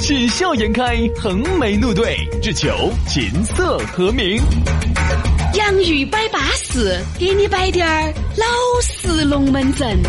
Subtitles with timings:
[0.00, 4.40] 喜笑颜开，横眉怒对，只求琴瑟和鸣。
[5.52, 8.46] 洋芋摆巴士，给你摆点儿老
[8.80, 10.00] 式龙门阵。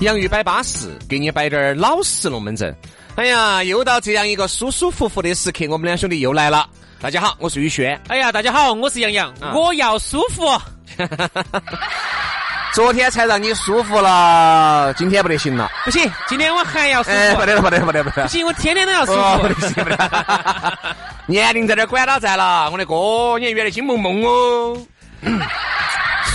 [0.00, 2.74] 洋芋摆巴士，给你摆点儿老式龙门阵。
[3.16, 6.68] 哎呀，又到这样一个舒舒服服的时刻，我们两兄弟又来了。
[7.00, 8.00] 大家好，我是宇轩。
[8.06, 10.46] 哎呀，大家好，我是杨洋，我要舒服。
[12.74, 15.70] 昨天才让你舒服了，今天不得行了。
[15.84, 17.16] 不行，今天我还要舒服。
[17.16, 19.48] 哎，不得了，不得了，不得了，不行，我天天都要舒哦，服。
[19.48, 20.78] 不得行，不得。
[21.26, 24.76] 年龄在这儿管到在了，我的哥，你还圆得心萌萌哦。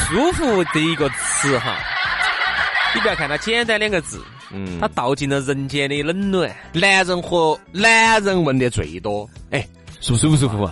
[0.10, 1.76] 舒服这一个词哈，
[2.96, 4.20] 你不要看它简单两个字，
[4.52, 6.50] 嗯，它道尽了人间的冷暖。
[6.74, 9.64] 男人和男人问的最多，哎，
[10.02, 10.70] 舒不舒服？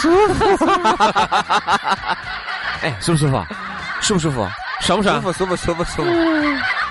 [0.00, 2.16] 舒服啊？
[2.82, 3.46] 哎，舒不舒服啊？
[4.00, 4.52] 舒不舒服啊？
[4.80, 5.16] 爽不爽？
[5.16, 6.10] 舒服，舒服，舒服，舒服。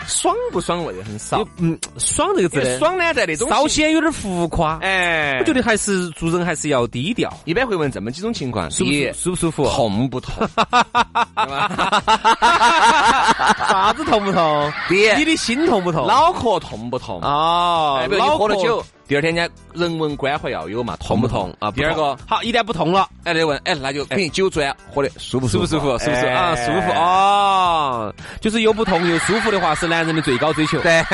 [0.07, 1.43] 爽不爽味很少。
[1.57, 4.77] 嗯，爽这个字，爽呢，在那种稍显有点浮夸。
[4.81, 7.31] 哎，我觉得还是做人还是要低调。
[7.45, 9.69] 一般会问这么几种情况：舒不第一舒舒不舒服？
[9.69, 10.47] 痛不痛？
[13.67, 14.71] 啥子痛不痛？
[14.89, 16.05] 第一，你的心痛不痛？
[16.07, 17.19] 脑壳痛不痛？
[17.23, 21.69] 哦哎，比如你喝了酒，第二天人家人文关怀要有嘛，痛不痛啊？
[21.71, 25.97] 第二个，好，一旦不痛了，哎，得问，哎，那就肯定酒砖喝的舒不舒不舒服？
[25.99, 26.55] 舒不舒服哎啊？
[26.55, 26.91] 舒服。
[26.91, 30.79] 哦，就是又不痛又舒服的话，是男人的最高追求。
[30.81, 31.03] 对，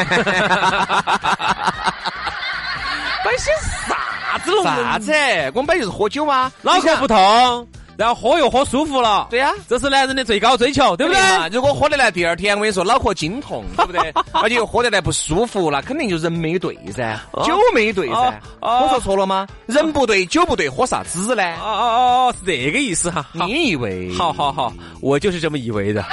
[3.23, 3.51] 摆些
[3.87, 5.11] 啥子龙门啥子？
[5.53, 7.67] 我们本来就是喝酒吗，脑壳不痛，
[8.01, 9.27] 然后喝又喝舒服了。
[9.29, 9.53] 对呀。
[9.69, 11.21] 这是男人的最高追求，对不对？
[11.21, 11.47] 嘛？
[11.49, 14.11] 如果喝得来，第二天我跟你说脑壳筋痛， 对不对？
[14.31, 18.41] 而且又喝得来不舒服，那肯定就人没对噻，酒没对噻。
[18.59, 19.47] 我说错了吗？
[19.67, 21.43] 人不对，酒不对，喝啥子呢？
[21.61, 21.85] 哦哦
[22.31, 23.23] 哦，是这个意思哈。
[23.33, 24.11] 你以为？
[24.17, 26.03] 好好好，我就是这么以为的。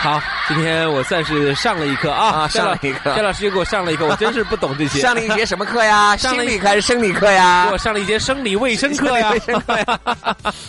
[0.00, 5.00] 好，今天我算是上了一课啊，啊上了一课夏老师又给我上了一课，我真是不懂这些。
[5.00, 6.16] 上了一节什么课呀？
[6.18, 7.78] 上了一心理课还是生理课呀给我？
[7.78, 10.00] 上了一节生理卫生课呀， 卫生课呀。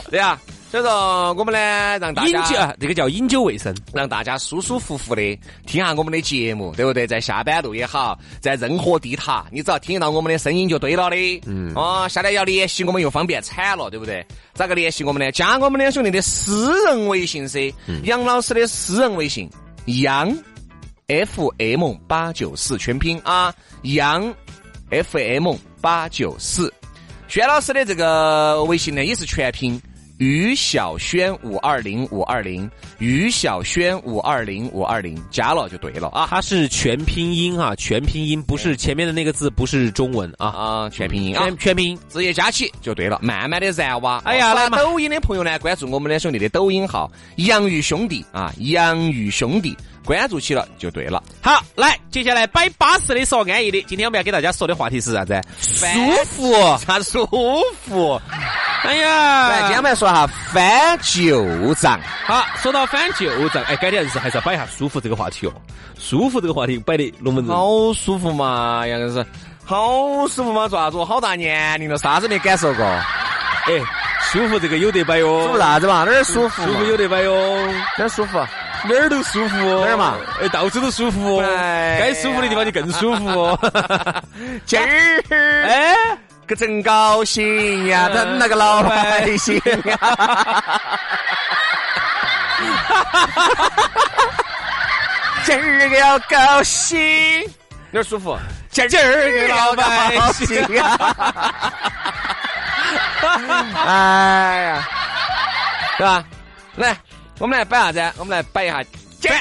[0.09, 0.38] 对呀，
[0.72, 3.74] 所以说我们呢，让大饮酒家啊这个叫饮酒卫生。
[3.94, 5.22] 让大家舒舒服服的
[5.66, 7.08] 听下我们的节目，对不对？
[7.08, 11.16] 在下班路也好，在任何地塔，你只要听到我们的声音就对了的。
[11.46, 11.72] 嗯。
[11.76, 14.26] 哦，下来要联系我们又方便惨了，对不对？
[14.53, 15.31] 咋个联系我们呢？
[15.31, 19.50] 加我们两兄弟的私人微信噻，杨老师的私人微信，
[19.86, 20.36] 杨
[21.08, 23.53] FM 八九四全拼啊，
[23.84, 24.34] 杨
[24.90, 26.74] FM 八九四。
[27.28, 29.82] 轩老师的这个微信呢也是全拼。
[30.18, 36.28] 于小轩五二零五二零，于小轩五二零五二零，加了就对了啊。
[36.30, 41.90] 它是全拼音啊，全拼音不是前面的那个字不是中文啊，啊，全拼音啊，全全拼。
[41.90, 42.00] 音。
[42.09, 44.22] 直接加起就对了，慢慢的燃哇。
[44.24, 51.22] 哎呀抖音的朋友呢，关注我们两兄弟的抖音号“洋芋兄弟”啊，“洋芋兄弟”，关注起了就对了。
[51.42, 53.82] 好，来，接下来摆巴适的说安逸的。
[53.88, 55.42] 今天我们要给大家说的话题是啥子？
[55.60, 55.88] 舒
[56.26, 56.54] 服。
[56.86, 57.28] 啥舒
[57.84, 58.22] 服？
[58.84, 62.00] 哎呀，来，今天我们来说哈翻旧账。
[62.26, 65.54] 好，说到翻旧账，哎，改天是还是要摆一下舒服这个话题哦。
[65.98, 67.56] 舒服这个话题摆的龙门阵。
[67.56, 69.26] 好舒服嘛，杨老师，
[69.66, 70.98] 好舒服嘛，做啥子？
[70.98, 72.86] 我好大年龄了，啥子没感受过？
[72.86, 73.82] 哎，
[74.32, 75.48] 舒服这个有得摆哟。
[75.48, 76.04] 舒服啥子嘛？
[76.04, 76.64] 哪儿舒服？
[76.64, 77.34] 舒服有得摆哟。
[77.98, 78.38] 哪儿舒服？
[78.88, 79.84] 哪儿都舒服哦。
[79.85, 80.16] 哪儿嘛？
[80.41, 81.44] 哎，到处都舒服哦。
[81.57, 83.59] 哎该舒服的地方就更舒服哦。
[84.66, 85.23] 今儿
[85.68, 85.96] 哎，
[86.47, 89.97] 可真高兴呀，等那个老百姓 呀。
[95.44, 96.97] 今儿个要高兴，
[97.91, 98.38] 哪儿舒服？
[98.70, 100.97] 今儿个老百姓呀。
[103.85, 104.84] 哎呀，
[105.97, 106.23] 对吧？
[106.76, 106.96] 来，
[107.40, 108.14] 我们来摆啥子？
[108.17, 108.84] 我们来摆一下
[109.20, 109.37] 今儿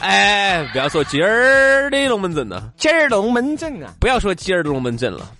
[0.00, 5.30] 哎，不要说今儿的龙门阵了，今儿龙门阵啊，不要说今儿的龙门阵了，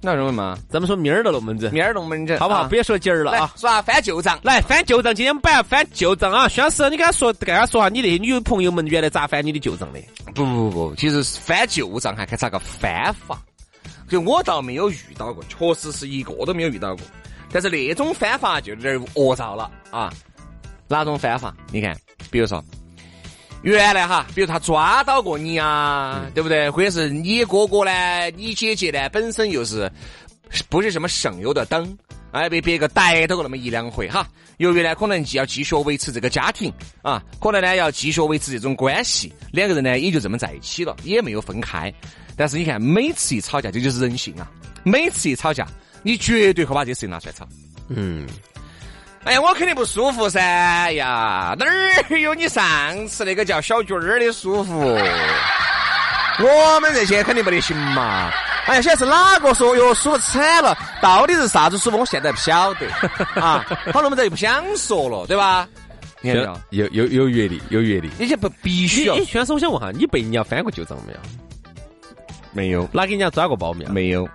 [0.00, 0.58] 那认为嘛？
[0.68, 2.62] 咱们说明儿的龙门阵，明儿龙门阵好不好？
[2.62, 3.52] 啊别说今儿了啊。
[3.56, 4.38] 说下翻旧账。
[4.42, 6.48] 来翻旧账，今天我们摆下翻旧账啊！
[6.48, 10.00] 徐老师，你跟他说，跟他说下你那些女朋友们原来咋翻你的旧账的？
[10.34, 13.40] 不不不，其实翻旧账还看咋个翻法。
[14.08, 17.04] 就我倒没有遇到过，确实是一个都没有遇到过。
[17.52, 20.12] 但是那种翻法就有点恶造了啊！
[20.90, 21.54] 哪种方法？
[21.70, 21.96] 你看，
[22.30, 22.62] 比如说，
[23.62, 26.68] 原来哈，比如他抓到过你啊，对不对？
[26.68, 29.90] 或者是你哥哥呢，你姐姐呢，本身又是
[30.68, 31.96] 不是什么省油的灯，
[32.32, 34.26] 哎，被别个逮到过那么一两回哈。
[34.56, 36.70] 由于呢，可能既要继续维持这个家庭
[37.02, 41.92] 啊，可能呢要继续维持这种关系，两个人呢也就这么在一起了，也没有分开。
[42.36, 44.50] 但是你看，每次一吵架，这就是人性啊！
[44.82, 45.66] 每次一吵架，
[46.02, 47.46] 你绝对会把这事情拿出来吵。
[47.88, 48.26] 嗯，
[49.24, 50.40] 哎呀，我肯定不舒服噻！
[50.40, 54.80] 哎呀，哪儿有你上次那个叫小军儿的舒服？
[56.42, 58.30] 我们这些肯定不得行嘛！
[58.66, 60.76] 哎呀，现在是哪个说哟舒服惨了？
[61.02, 61.98] 到底是啥子舒服？
[61.98, 62.86] 我现在不晓得
[63.40, 63.64] 啊！
[63.92, 65.68] 好了，我们这就不想说了，对吧？
[66.22, 68.10] 你看到有有有阅历，有阅历。
[68.18, 71.18] 那些不必须要哎，轩师，我想问哈，你被人家翻过旧账没有？
[72.52, 73.90] 没有哪给人家抓过包没有？
[73.90, 74.28] 没有？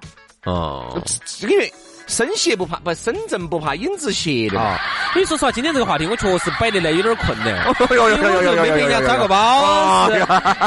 [0.46, 1.02] 哦
[1.40, 1.60] 这个因
[2.06, 4.62] 为生邪不怕不身正不怕影子斜的嘛。
[4.62, 4.80] 啊，
[5.16, 7.66] 因为说实话，今天这个话题我确实摆得来有点困难。
[7.80, 7.96] 没被
[8.78, 10.10] 人家抓过包，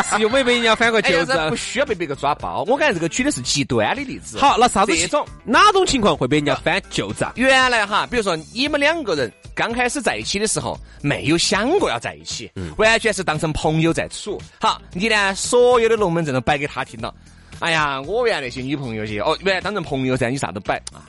[0.02, 1.56] 是是又没被人家翻过旧账不。
[1.56, 2.64] 需要被别个抓包。
[2.66, 4.38] 我感觉这个举的是极端的例子。
[4.38, 7.32] 好，那啥子这种哪种情况会被人家翻旧账？
[7.36, 14.40] 原来哈，比如说你们两个人刚开始在一起的时候，没有想过要在一起，完全是当成朋友在处。
[14.60, 17.14] 好，你呢，所有的龙门阵都摆给他听了。
[17.60, 21.02] 哎呀，我原来那些女朋友些，哦，原来当成朋友噻，你啥都摆啊。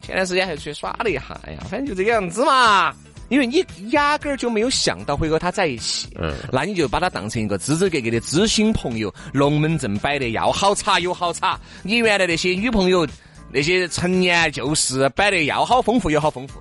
[0.00, 2.94] 前段时间还出去耍了一下，哎呀，反正就这个样子嘛。
[3.28, 11.56] 因为你压根儿就没有想到会和他在一起，嗯那你就把他当成一个支支格格的知心朋友，龙门阵摆的要好茶有好茶。
[11.84, 13.06] 你原来那些女朋友
[13.52, 16.60] 那些陈年旧事摆的要好丰富有好丰富。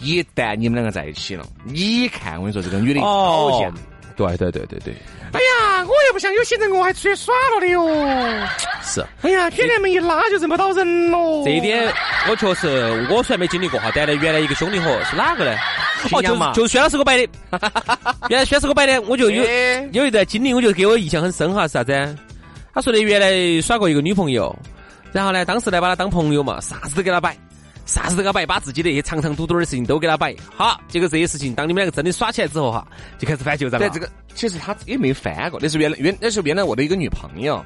[0.00, 3.72] 一旦你们两个在一起了，你看我跟你说，这个女的讨厌。
[4.16, 4.94] 对对对对对，
[5.32, 7.86] 哎呀，我又不像有些人，我还出去耍了的哟。
[8.82, 11.44] 是哎呀，天天门一拉就认不到人喽。
[11.44, 11.92] 这一点
[12.30, 15.54] 我确实，我虽然没经历过哈，但是原来一个兄弟伙是哪个呢？
[16.12, 17.28] 哦，就就是轩老师给我摆的。
[18.30, 22.16] 原来轩老师给我摆的，我就有哎有一段经历，我就给我印象很深哈，是啥子？
[22.72, 24.54] 他说的原来耍过一个女朋友，
[25.12, 27.36] 然后呢，当时呢把她当朋友嘛，啥子都给她摆，
[27.86, 30.34] 啥子都给他摆，把自己的一些长长短短的事情都给他摆。
[30.54, 32.86] 好，结果这些事情当你们两个真的耍起来之后哈，
[33.18, 33.88] 就开始翻旧账了。
[33.88, 37.64] 对这个，其实他也没翻过，那是原来原那是原来我的一个女朋友，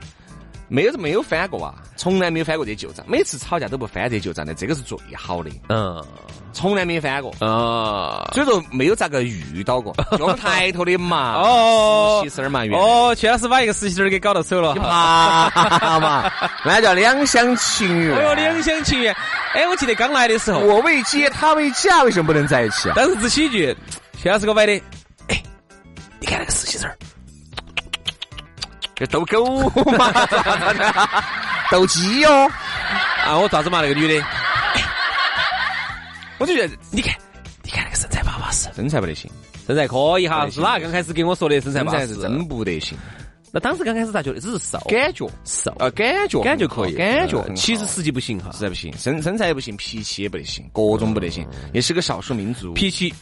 [0.71, 6.03] 没有没有翻过啊，从来没有翻过这旧账，每次吵架都不翻这旧账的，这个是最好的，嗯
[6.53, 7.31] 从来没翻过。
[7.47, 14.73] 啊所以说没有咋个遇到过，就我们抬头的嘛，哦实习生嘛，哦，薛老师把一个实习生儿给搞到手了。
[14.83, 15.51] 啊
[16.01, 16.31] 嘛，
[16.65, 18.17] 那叫两厢情愿。
[18.17, 19.15] 哎呦，两厢情愿。
[19.55, 22.95] 哎，我记得刚来的时候，我为接，他为嫁，为什么不能在一起啊？
[22.95, 23.77] 当时只起一句，
[24.17, 24.73] 薛老师给我摆的，
[25.29, 25.43] 哎，
[26.21, 26.89] 你看那个实习生
[29.07, 30.13] 斗狗嘛，
[31.71, 32.31] 斗鸡哟。
[33.27, 34.25] 啊，我咋子嘛那个女的，
[36.39, 37.15] 我就觉得你看，
[37.63, 39.31] 你看那个身材巴巴适，身材不得行，
[39.67, 41.99] 身材可以哈，是哪个刚开始给我说的身材身巴适？
[41.99, 42.97] 材是真不得行，
[43.53, 48.59] 那当时刚开始咋觉得只是瘦，感觉瘦，啊感觉感觉可以，感觉其实实际不行哈实。
[48.59, 53.13] 在不行，身身材也不行，脾气也不得行，各种不得行，也是个少数民族，脾气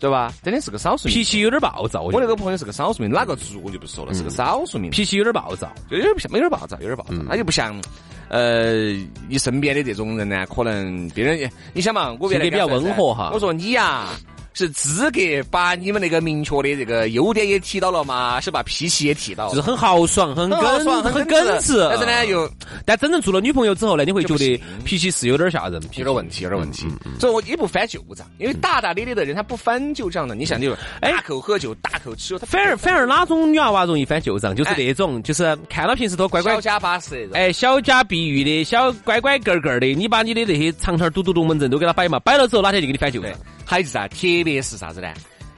[0.00, 0.32] 对吧？
[0.42, 1.18] 真的是个少数民族。
[1.18, 5.72] 脾气有点暴躁，我那个朋友是个少数民族，哪个族我就不说了，是个少数民族，脾气有点暴躁。
[5.90, 7.80] 就有点不像，有点暴躁，有点暴躁，他就不像。
[8.28, 8.92] 呃，
[9.28, 14.08] 你身边的这种人呢，可能别人，你想嘛，我原来性格比较温和哈我说你呀、
[14.54, 15.20] 是资格
[15.50, 21.86] 把你们那个明确的这个优点也提到了嘛，是把脾气也提到了，就是很豪爽，很很豪爽耿，很耿耿直。
[21.90, 22.48] 但是呢，又
[22.86, 26.86] 但真正做了女朋友之后呢，你会觉得脾气是有点吓人，有点问题，有点问题。
[27.18, 30.34] 所以我也不翻旧账，因为大大咧咧的人他不翻旧账的。
[30.34, 34.54] 你想，就大口喝酒，大口吃肉，他反而反而哪种女娃娃容易翻旧账？
[34.54, 37.28] 就是那种，就是看到平时都乖乖小家巴适。
[37.32, 45.12] 哎，小家碧玉的小乖乖个个的，你把你的那些长条嘟嘟龙门阵都给他摆嘛，摆了之后哪天就给你翻旧账对。，还有就是啊，特别是啥子呢？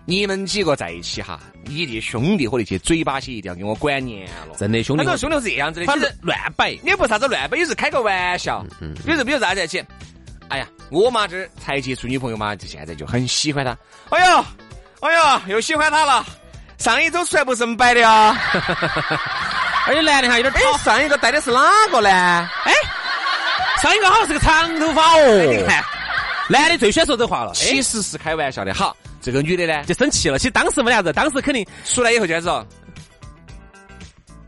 [0.09, 4.55] 你们几个在一起哈，你的兄弟伙那些嘴巴些一定要给我管严了。
[4.57, 6.71] 真的兄弟伙，很多兄弟是这样子的，反正其实乱摆。
[6.83, 8.65] 你也不是啥子乱摆，有时开个玩笑。
[8.81, 9.85] 嗯，比如说，比如啥子在一起，
[10.49, 13.77] 哎呀，我嘛这儿才接触女朋友嘛，就现在就很喜欢她。
[14.11, 14.45] 哎呦，
[15.01, 16.25] 哎呦，又喜欢她了。
[16.79, 18.39] 上一周出来不是这么摆的啊？
[19.89, 22.09] 而且男的哈有点哎讨，，上一个带的是哪个呢？
[22.65, 22.73] 哎，
[23.83, 25.19] 上一个好像是个长头发哦。
[25.19, 25.83] 哎你看，
[26.49, 28.73] 男的最喜欢说这话了，其哎，实是开玩笑的。
[28.73, 30.39] 好，这个女的呢，就生气了。
[30.39, 32.47] 其实当时没啥子，当时肯定出来以后就开始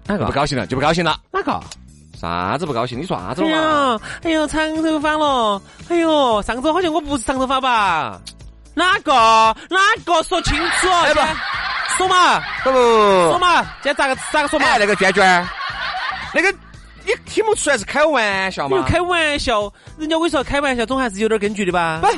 [0.07, 1.19] 哪个不高兴了，就不高兴了。
[1.31, 1.61] 哪个？
[2.21, 3.01] 啥子不高兴？
[3.01, 3.49] 你说啥子嘛？
[3.49, 5.63] 呀，哎呦，长头发了。
[5.89, 8.21] 哎呦，上周好像我不是长头发吧？
[8.75, 9.13] 哪个？
[9.69, 10.23] 哪个？
[10.25, 10.89] 说清楚！
[10.91, 11.21] 哎不
[11.97, 12.79] 说嘛，不不不，
[13.31, 14.67] 说嘛，今天咋个咋个说嘛？
[14.67, 15.47] 哎，那个娟娟，
[16.33, 16.53] 那 个
[17.09, 18.77] 你听不出来是开玩笑吗？
[18.77, 22.01] 你开玩笑，人家我跟你说开玩笑总还是有点根据的吧？
[22.03, 22.09] 不，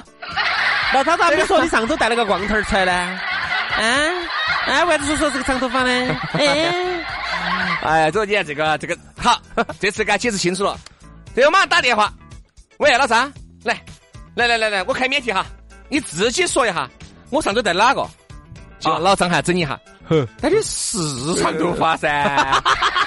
[0.93, 2.93] 那他咋不说你上周带了个光头儿出来呢？
[2.93, 3.21] 啊
[3.79, 3.87] 啊！
[4.67, 6.21] 哎，为啥子说说这个长头发呢？
[6.35, 6.75] 哎，
[7.83, 9.41] 哎，周姐，这个这个好，
[9.79, 10.77] 这次给他解释清楚了。
[11.37, 12.13] 这个马上打电话，
[12.79, 13.33] 喂，老张，
[13.63, 13.81] 来，
[14.35, 15.47] 来来来来，我开免提哈，
[15.89, 16.91] 你自己说一下，
[17.31, 18.03] 我上周带哪个？
[18.03, 19.79] 啊，老张还整一下，
[20.09, 20.99] 呵，那你是
[21.37, 22.61] 长头发噻。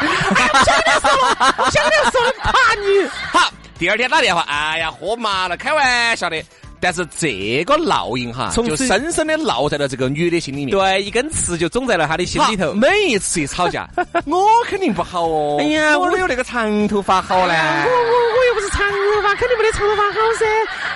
[0.00, 0.06] 我
[0.64, 3.08] 想的说了，我想的说了，怕你。
[3.32, 6.42] 好，第二天打电话，哎呀，喝麻了，开玩笑的。
[6.80, 10.70] 但是这个烙印哈，就深深的烙在了这个女的心里面。
[10.70, 12.72] 对，一根刺就种在了她的心里头。
[12.72, 13.88] 每一次一吵架，
[14.24, 15.58] 我肯定不好哦。
[15.60, 17.54] 哎呀，我有那个长头发好呢。
[17.84, 20.46] 我我我又不是长头发，肯定没得长头发好噻。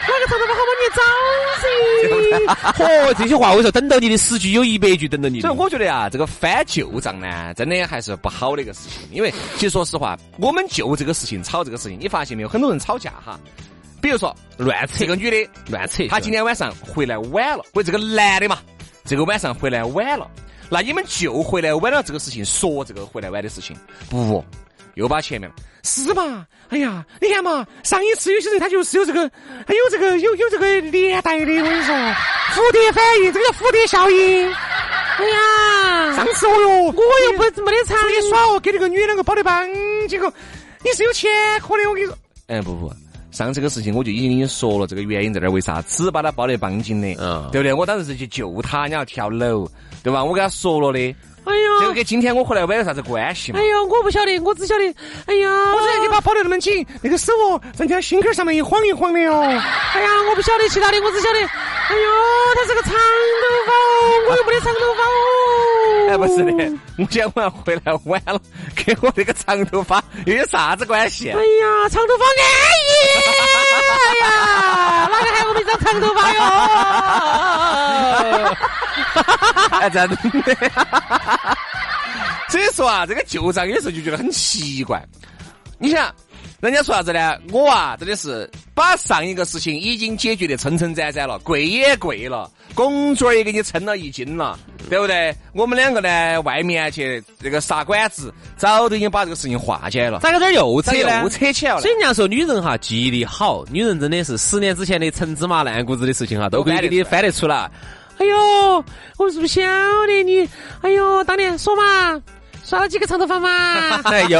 [0.07, 0.73] 哪个长头发好嘛？
[0.81, 1.03] 你找
[1.61, 3.13] 噻。
[3.13, 5.41] 嚯， 这些话我说，等到你的十句有一百句等到你。
[5.41, 9.07] 所以我觉得啊，这个翻旧账呢，真的还是不好的一个事情。
[9.13, 12.49] 因为其实说实话，我们就这个事情吵这个事情，你发现没有？
[12.49, 13.39] 很多人吵架哈。
[14.05, 18.59] 比如说乱扯，这个女的乱扯，她今天晚上回来晚了，或这个男的嘛，
[19.07, 20.31] 这个晚上回来晚了，
[20.69, 23.75] 那你们就回来晚了这个事情说这个回来晚的事情，
[24.11, 24.45] 不，
[24.97, 25.51] 又把前面
[25.85, 26.47] 是吧？
[26.69, 29.21] 哎呀，你看嘛，上一次有些人他就是有这个，
[29.67, 34.53] 还有这个有有这个连带的，我跟你说，蝴蝶反应，这个叫蝴蝶效应。
[34.53, 39.67] 哎呀，上次哦哟，我又不没得长，出去耍哦，给那个女两个包的帮，
[40.09, 40.31] 结果
[40.85, 41.31] 你是有前
[41.61, 42.15] 科的，我跟你说。
[42.49, 42.93] 哎，不不。
[43.35, 47.09] 上这个事情我就已经跟你说了，这个原因在那儿，为啥只把他抱得绑紧的？
[47.19, 47.75] 嗯，对不对？
[47.75, 49.69] 我当时是去救他，你要跳楼，
[50.05, 50.23] 对吧？
[50.23, 51.01] 我跟他说了的。
[51.45, 53.59] 哎呀，这个跟今天我回来晚有啥子关系嘛？
[53.59, 54.85] 哎呀，我不晓得，我只晓得，
[55.27, 59.43] 哎呀，我只晓得你把抱得那么紧，那个手哦，在他心坎上面一晃一晃的哦。
[59.43, 62.09] 哎呀，我不晓得其他的，我只晓得，哎呦，
[62.55, 62.97] 他是个长头
[63.67, 65.34] 发哦，我又没得长头发哦。
[66.15, 68.41] 哎，不是的，我今晚回来晚了，
[68.87, 71.31] 跟我这个长头发又有啥子关系？
[71.31, 72.47] 哎呀，长头发安
[72.87, 72.91] 逸。
[73.91, 76.41] 哎呀，哪个喊我们长长头发哟？
[79.81, 80.17] 哎，真的。
[82.49, 85.03] 所以说啊，这个旧账有时候就觉得很奇怪。
[85.79, 86.15] 你想，
[86.65, 87.37] 人家说啥子呢？
[87.53, 95.37] 我啊，真的是把上一个事情已经解决的撑撑展展了，贵也贵了，工作也给你撑了一斤了，对不对？
[95.53, 100.21] 我们两个呢，外面去这个杀馆子，早都已经把这个事情化解了。
[100.21, 101.81] 咋个这儿又扯又扯起来了？
[101.83, 107.71] 所以人家说女人哈，记忆力好，女人真的是十年之前的陈芝麻烂谷子的事情哈，都可以给你翻得出来。
[108.17, 108.85] 哎呦，
[109.19, 109.61] 我是不晓
[110.07, 110.49] 得你。
[110.81, 112.23] 哎呦，当年说嘛，
[112.65, 114.39] 耍了几个长头发嘛， 又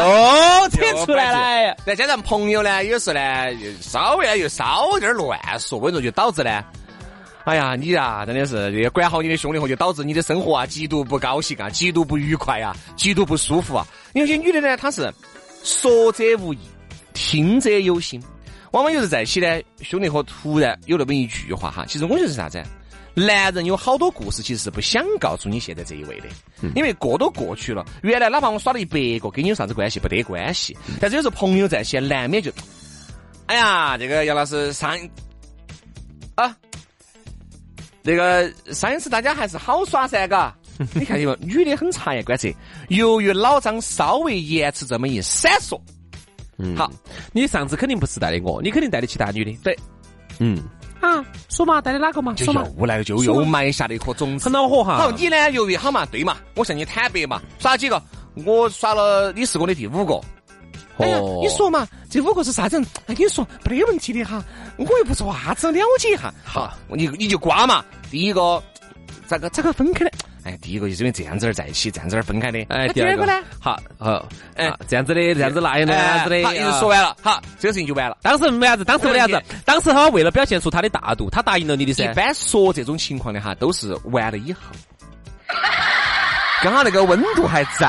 [0.71, 1.31] 扯 出来
[1.69, 1.77] 了。
[1.85, 3.21] 再加上朋友呢，有时呢，
[3.81, 6.65] 稍微呢又稍微有点乱说，我跟你说，就导致呢，
[7.45, 13.87] 哎呀，你啊，真的是也管好你的兄弟伙，就导致你的生活啊，极度不高兴啊，极度不愉快啊，极度不舒服啊。
[14.15, 15.13] 有些女的呢，她是
[15.63, 16.59] 说者无意，
[17.13, 18.23] 听者有心，
[18.71, 22.63] 往往有时在一起呢，兄弟伙突然有那么一句话哈，其实我觉得是啥子？
[23.15, 26.27] 男人有好多故事，其实是不想告诉你现在这一位的，
[26.75, 27.85] 因为过都过去了。
[28.03, 30.01] 原来哪怕我耍了一百个，跟你有啥子关系？
[30.01, 30.77] 不得关系。
[31.01, 32.51] 但是有时候朋友在线，难免就，
[33.47, 34.99] 哎呀，这个杨老师上
[36.35, 36.57] 啊，
[38.03, 40.55] 这个上一次大家还是好耍噻，嘎。
[40.93, 42.49] 你看，一个女的很察言观色，
[42.89, 45.81] 由于老张稍微延迟这么一闪烁，
[46.59, 46.91] 嗯，好，
[47.33, 49.79] 你上次肯定不是带的我，你肯定带的其他女的，对，
[50.41, 50.61] 嗯。
[51.05, 52.33] 啊，说嘛，带的哪个嘛？
[52.33, 54.97] 就又来就又埋下了一颗种子，很恼火哈。
[54.97, 55.51] 好，你呢？
[55.51, 58.03] 由于好嘛，对嘛，我向你坦白嘛，耍几个？
[58.47, 60.19] 我耍了，你是我的第五个。
[60.97, 62.81] 哎呀，你说嘛，这五个是啥子？
[63.07, 64.43] 哎，跟你说，没得问题的哈。
[64.79, 66.33] 我又不是啥子，了解一下。
[66.43, 67.85] 好，你你就瓜嘛。
[68.11, 68.63] 第一个，
[69.27, 70.13] 咋个咋个分开的？
[70.45, 72.59] 哎，第一个就是因为这样子儿在一起，这样子儿分开的。
[72.69, 73.33] 哎，第二个呢？
[73.59, 76.45] 好，好，哎，这样子的，这样子那样的，样子的。
[76.45, 78.19] 好，说完了，好，这个事情就完了。
[78.21, 82.05] 当时没啥子，当时没啥子， 当时他为了表现出他的大度，他答应了你的噻。
[82.05, 84.61] 一般说这种情况的哈，都是完了以后，
[86.63, 87.89] 刚好那个温度还在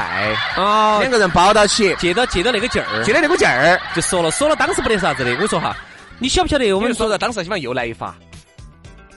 [0.56, 5.36] 啊，两个人抱到起，借到借到那个劲儿，借到那个劲儿，就说了说了，当时不得啥子的。
[5.42, 5.76] 我说哈，
[6.20, 8.16] 你晓不晓得我们说的当时希望又来一发，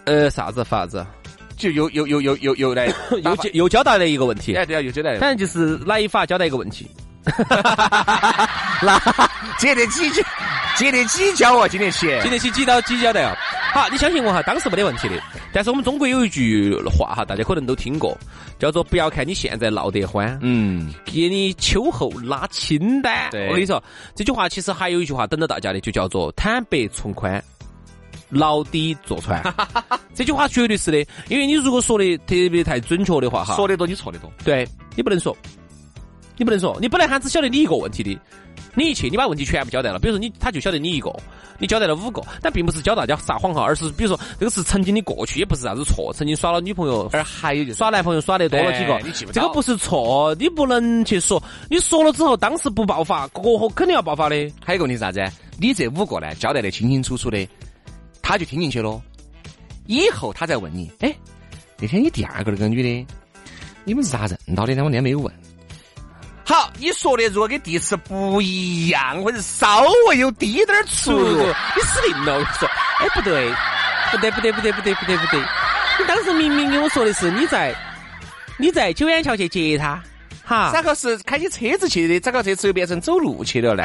[0.07, 1.07] 呃，啥子法子？
[1.59, 2.87] 就又又又又又又来
[3.23, 6.89] 又又交代了一个问题，哎对啊，又交代，反正就是来一发交代一个问题，
[8.81, 8.99] 那
[9.59, 10.23] 接得起交，
[10.77, 13.37] 接得起交啊，经得起，经得起几刀几交代啊。
[13.75, 15.21] 好，你相信我哈，当时没得问题的。
[15.53, 18.17] 但是我们中国有一句话哈，大家可能都听过，
[18.59, 23.29] 叫做“不要看你现在闹得欢，嗯，给你秋后拉清单”。
[23.49, 23.83] 我跟你说，
[24.15, 27.43] 这句话其实还有一句话等着大家的，就叫做“坦白从宽”。
[28.29, 29.43] 牢底坐穿，
[30.15, 35.37] 这句话绝对是的，因为你如果说的特别太准确的话，哈，说的多你错的多，对你不能说，
[36.37, 38.19] 你不能说，你本来还只晓得你一个问题的，
[38.75, 41.11] 你一去，你把问题全部交代了，比如说你他就晓得你一个，
[41.59, 49.01] 你交代了五个，但并不是教大家撒谎哈，而是比如说这个是曾经的过去，也不是啥子错，曾经耍了女朋友，而还有就是耍男朋友耍的多了几个
[49.33, 54.37] 这个不是错，你不能去说，你说了之后当时不爆发，过后肯定要爆发的。
[54.65, 55.25] 还有一个问题是啥子？
[55.61, 57.39] 你这五个呢，交代的清清楚楚的，
[58.29, 59.01] 他就听进去了。
[59.87, 61.11] 以后他再问你，哎，
[61.79, 63.07] 那天你第二个那个女的，
[63.85, 64.85] 你们是咋认到的呢？
[64.85, 65.33] 我那天没有问。
[66.45, 71.39] 好，你说的如果跟第一次不一样，或者稍微有滴点儿出入，
[71.75, 72.35] 你死定了！
[72.35, 72.69] 我跟你说，
[72.99, 73.51] 哎，不对，
[74.11, 75.41] 不对，不对，不对，不对，不对，不对，
[75.99, 77.75] 你当时明明跟我说的是你在
[78.59, 80.03] 你在九眼桥去接他，
[80.45, 82.21] 哈，咋个是开起车子去的？
[82.21, 83.85] 咋个这次又变成走路去了呢？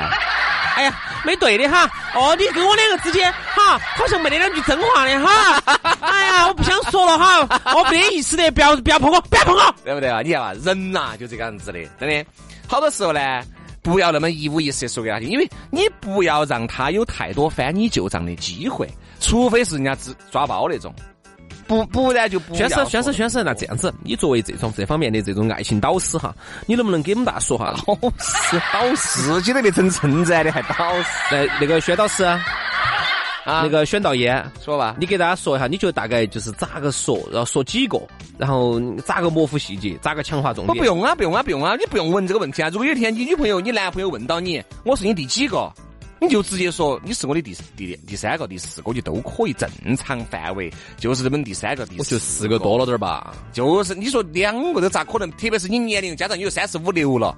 [0.75, 1.89] 哎呀，没对的哈。
[2.15, 5.61] 哦，你跟我两个之间哈，好像没得两句真话的哈。
[6.01, 9.75] 哎呀，我不想说了哈，我没得意思的，不要不要碰我，不要碰我。
[9.83, 10.21] 对不对啊？
[10.21, 12.25] 你看嘛，人呐、就这个样子的，真的。
[12.67, 13.43] 好多时候呢，
[13.81, 18.89] 不要那么一五一十的说给他听，因为你不要让他有太多翻你旧账的机会，
[19.19, 20.93] 除非是人家只抓包那种，
[21.73, 26.33] 不不然就不宣师，宣师，宣师，那这样子，你作为这种这方面的这种爱情导师哈，
[26.65, 27.73] 你能不能给我们大家说哈？
[27.87, 32.39] 老师，导师， 自己都没成称赞的还导师那那个宣导师，啊？
[33.45, 37.99] 那个宣导员，说吧，你给大家说一下，你觉得大概就是咋个说，然后说几个，
[38.37, 40.67] 然后咋个模糊细节，咋个强化重点？
[40.67, 42.69] 不不用啊，不用啊，不用啊，你不用问这个问题啊。
[42.69, 45.71] 如果有一天你女朋友、你男朋友问到你，我是你第几个，
[46.23, 53.35] 你就直接说你是我的第第第三个、第四个，就都可以，正常范围就是这么第三个、第我四就四个多了点儿吧。
[53.51, 55.29] 就是你说两个都咋可能？
[55.31, 57.35] 特别是你年龄加上你有三十五六了，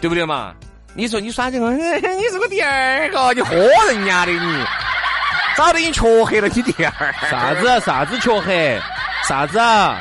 [0.00, 0.54] 对不对嘛？
[0.94, 3.56] 你说你耍这个， 你是我第二个，你豁
[3.88, 4.64] 人家的你，
[5.56, 8.80] 早都已经缺黑了，你第二啥子啥子黢黑？
[9.28, 10.00] 啥子啊？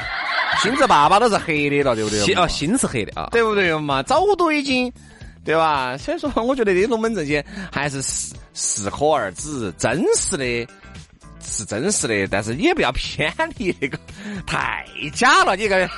[0.63, 2.24] 心子爸爸都是黑的了，对不对哦？
[2.24, 3.29] 心啊心是黑的啊。
[3.31, 4.01] 对不对嘛？
[4.03, 4.91] 早都已经，
[5.43, 5.98] 对吧？
[5.98, 10.67] 所以说，我觉得这龙门阵些还是适适可而止，真实的。
[11.41, 13.98] 是真实的，但是也不要偏离那个
[14.46, 15.55] 太假了。
[15.55, 15.89] 你这个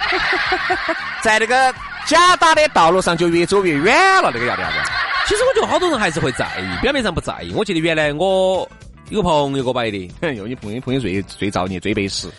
[1.21, 1.73] 在那个
[2.05, 3.93] 假打的道路上就越走越远
[4.23, 4.77] 了，这个要得啥子？
[5.27, 7.51] 其实我觉得好多人还是会在意，表面上不在意。
[7.53, 8.69] 我记得原来我
[9.09, 9.97] 有个朋友给我摆的，
[10.35, 12.29] 哟，你朋友朋友最最造孽最背时，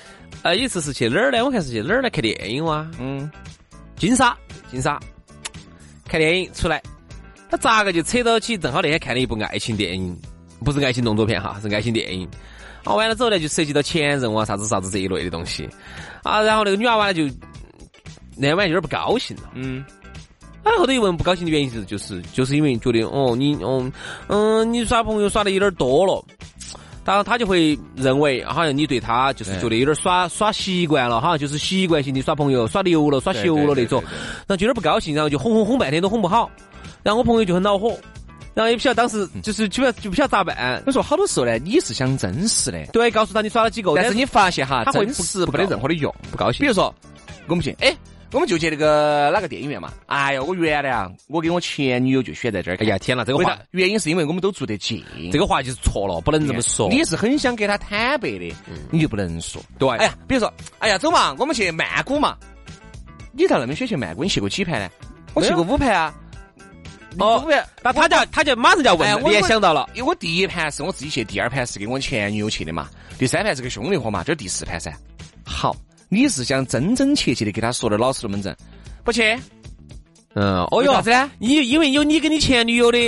[0.42, 1.44] 呃，有一次是去哪儿呢？
[1.44, 2.88] 我看是去哪儿来看电影哇？
[2.98, 3.30] 嗯，
[3.96, 4.34] 金沙，
[4.70, 4.98] 金沙，
[6.12, 6.82] 看电影出来，
[7.48, 8.54] 他咋个就扯到起？
[8.54, 10.14] 正好那天看了一部爱情电影，
[10.62, 12.28] 不是爱情动作片哈，是爱情电影。
[12.84, 15.66] 啊，完了之后呢，就涉及到前任啊，啥子啥子这一类的东西
[16.22, 16.42] 啊。
[16.42, 17.24] 然后那个女娃娃呢，就
[18.36, 19.44] 那天晚上有点不高兴了。
[19.54, 19.82] 嗯，
[20.62, 23.90] 啊，后头一问不高兴的原因是，就是就是因为觉得哦，你哦
[24.28, 26.22] 嗯，你耍朋友耍的有点多了。
[27.04, 36.50] 当然，他就会认为，好像你对他就是觉得有点耍耍习惯了，好像就是习惯性的耍朋友，耍溜了、耍熟了那种，然后就有点不高兴，然后就哄哄哄半天都哄不好，
[37.02, 37.98] 然后我朋友就很恼火，
[38.54, 40.82] 然后也不晓得当时就是就不就不晓得咋办。
[40.86, 46.14] 我说好多时候呢，你是想真实的，对，告诉他你耍了几个，但是你发现哈，他会真实不不任何的用。
[46.30, 46.94] 不高兴比如说，
[47.48, 47.96] 我们去，哎，
[48.32, 49.92] 我们就去那个哪个电影院嘛？
[50.06, 52.76] 哎呀，我原来啊，我跟我前女友就选在这儿。
[52.80, 53.58] 哎呀，天哪，这个话？
[53.72, 55.04] 原因是因为我们都住得近。
[55.30, 56.88] 这个话就是错了，不能这么说。
[56.88, 58.54] 你是很想给他坦白的，
[58.90, 59.62] 你就不能说。
[59.78, 62.36] 对，哎呀，比如说，哎呀，走嘛，我们去曼谷嘛。
[63.32, 64.22] 你咋那么喜欢去曼谷？
[64.24, 64.90] 你去过几盘呢？
[65.34, 66.14] 我去过五盘啊。
[67.18, 67.46] 哦
[67.82, 69.86] 那他就要他就马上就要问哎呀了，你也想到了。
[69.92, 74.90] 因为我第一盘是我自己去，第二盘是跟我前女友去的嘛，第三盘是跟兄弟伙嘛，这是第四盘噻。
[75.44, 75.76] 好，
[76.12, 78.54] 你是想真真切切的给他说点老实龙门阵，
[79.02, 79.34] 不去？
[80.34, 81.30] 嗯，哦哟啥子呢？
[81.38, 82.98] 因因为有你跟你前女友的，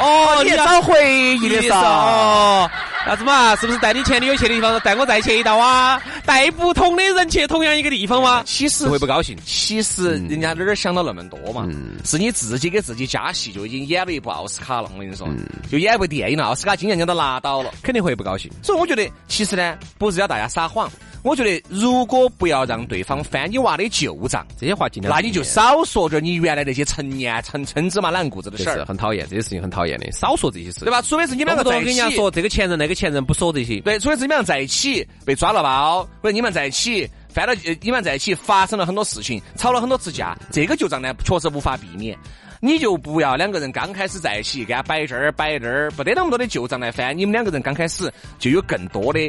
[0.00, 1.78] 哦，你找回忆的噻。
[1.78, 2.70] 哦，
[3.06, 3.54] 啥子嘛？
[3.54, 6.02] 是不是带你前女友去的地方，带我再去一道啊？
[6.24, 8.42] 带不同的人去同样一个地方吗？
[8.44, 9.38] 其实是会不高兴。
[9.46, 11.68] 其实人家哪儿想到那么多嘛？
[12.04, 14.90] 是你自己给自己加戏，就已经演了一部奥斯卡了。
[14.92, 15.28] 我跟你说，
[15.70, 17.72] 就演一部电影了，奥斯卡金像奖都拿到了。
[17.80, 18.50] 肯定会不高兴。
[18.60, 20.90] 所以我觉得，其实呢，不是要大家撒谎。
[21.22, 30.90] 我觉得，如果不要让对方翻你娃的旧账，这些话尽量那你就少说点你原来那些陈年、陈陈芝麻烂谷子的事儿，很讨厌，这些事情很讨厌的，少说这些事，对？
[30.90, 31.02] 吧？
[31.02, 33.80] 除非是你们两个在一起，动跟人家说这个前任那个前任，不说这些。
[33.80, 42.18] 对，除非是你们俩在一起被抓了包，或者你们在一起翻了，你们在一起发生了很多事情，吵了很多次架，这个旧账呢确实无法避免。
[42.58, 47.16] 你就不要两个人刚开始在一起，给他摆这儿摆那儿，不得那么多的旧账来翻。
[47.16, 49.20] 你们两个人刚开始就有更多的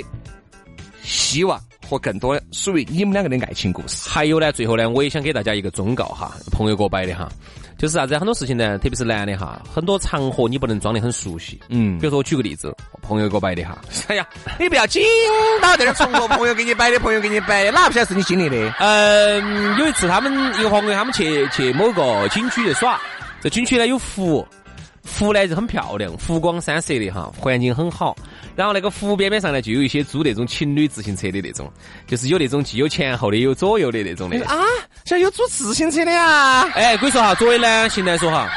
[1.03, 4.09] 希望和更多属于你们两个的爱情故事。
[4.09, 7.29] 还有呢，最后呢，我也想给大家一个忠告哈，朋友给我摆的哈，
[7.77, 8.17] 就是啥子？
[8.17, 11.59] 很多事情呢，特别是男的哈，很多场合你不能装得很熟悉。
[11.69, 14.27] 嗯比如说我举个例子，朋友给我摆的哈，哎呀，
[14.59, 15.01] 你不要紧
[15.61, 18.73] 到这儿重复朋友给你摆的，朋友给你摆的，哪不晓得是你经历的？
[18.79, 22.99] 嗯，有一次他们一个朋友他们去去某个景区去耍，
[23.41, 24.45] 这景区呢有湖，
[25.05, 28.15] 湖呢就很漂亮，湖光山色的哈，环境很好。
[28.57, 31.71] 然后那个湖边边上呢，就有一些租那种情侣自行车的那种，
[32.07, 34.43] 就是有那种既有前后的，有左右的那种的。
[34.47, 34.65] 啊，
[35.05, 36.63] 这有租自行车的呀？
[36.73, 38.49] 哎，跟你说哈，作为男性来说哈，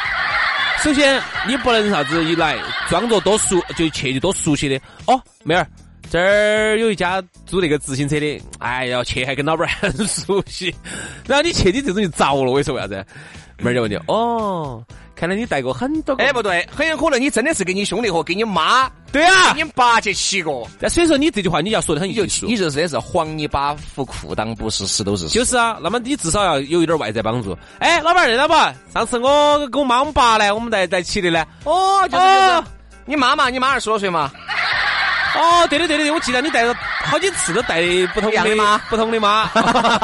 [0.82, 2.56] 首先你不能啥子一来
[2.88, 4.80] 装作多熟，就去就多熟悉的。
[5.04, 5.66] 哦，妹儿，
[6.08, 10.74] 这儿有一家租那个自行车的，哎呀，去还跟老板很 熟悉。
[11.26, 12.50] 然后你去，你这种就着了。
[12.50, 13.04] 我跟你说为啥子？
[13.58, 14.82] 妹儿就问你，哦。
[15.20, 20.66] 看来你带过很多个，哎，不对，很有可能你真的是给你兄弟伙给你妈，对啊，你爸去骑过。
[20.80, 25.28] 那所以说你这句话你要说的很艺术，你就是的是黄泥巴糊裤裆，不是石头是。
[25.28, 27.54] 就是啊，那么你至少要有一点外在帮助。
[27.80, 28.54] 哎，老板认得不？
[28.94, 31.44] 上次我跟我妈我们爸呢，我们在在起的呢。
[31.64, 32.62] 哦，就是就是，
[33.04, 34.30] 你妈妈，你妈二十多岁嘛。
[35.36, 37.82] 哦，对的对的，我记得你带了好几次都带
[38.14, 39.46] 不同的妈，不同的妈，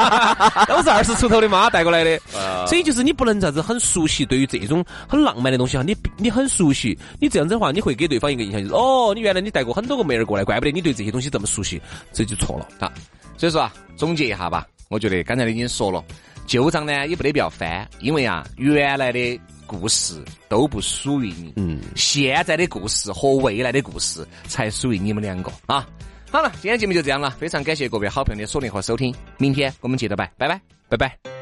[0.67, 2.19] 都是二十出头的妈带过来的。
[2.65, 11.81] 所以就是你不能啥子很熟悉，对于这种很浪漫的东西哈，你你很熟悉，你这样子的话，你会给对方一个印象就是哦，你原来你带过很多个妹儿过来，怪不得你对这些东西这么熟悉，
[12.13, 12.91] 这就错了啊。
[13.37, 16.03] 所以说啊，总结一下吧，我觉得刚才已经说了，
[16.45, 19.39] 旧账呢也不得不要翻，因为啊，原来的。
[19.67, 25.87] 故事都不属于你，嗯，现在的故事和未来的故事才属于你们两个啊！
[26.31, 31.36] 好了，今天节目就这样了，非常感谢各位好朋友的锁定和收听，明天我们接着拜，拜拜，拜拜。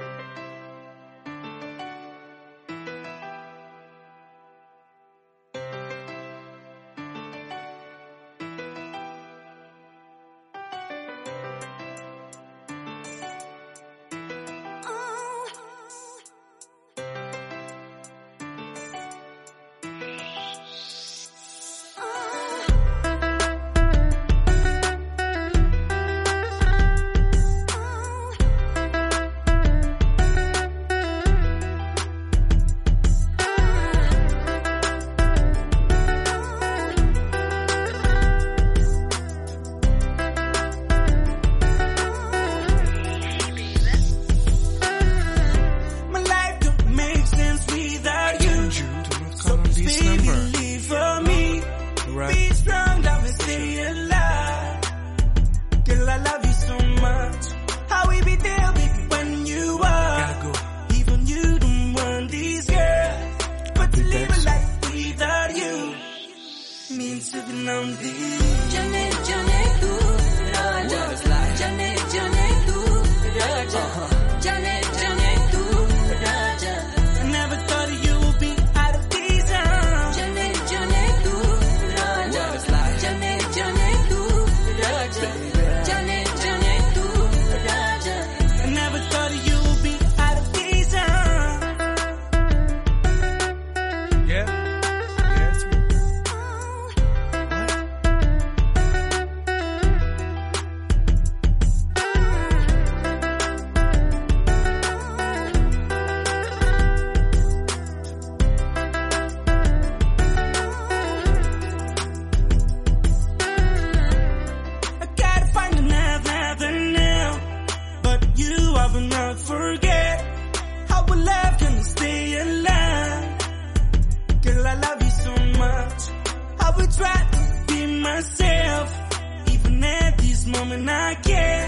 [130.96, 131.64] I care.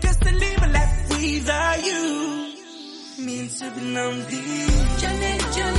[0.00, 2.04] Just to live a life without you.
[3.24, 4.98] Means to belong deep.
[5.00, 5.75] Janet, Janet.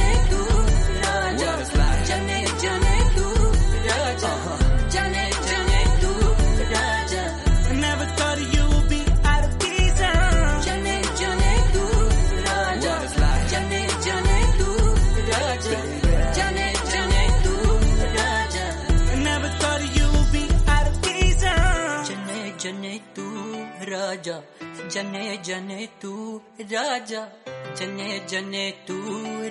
[24.15, 27.28] जने जने तू राजा,
[27.76, 29.04] जने जने तू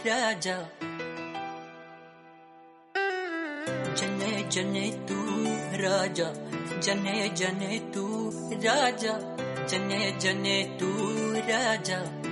[0.06, 0.58] राजा।
[3.94, 5.24] जने जने तू
[5.82, 6.32] राजा,
[6.80, 9.18] जने जने तू राजा,
[9.66, 10.88] जने जने तू
[11.32, 12.25] राजा।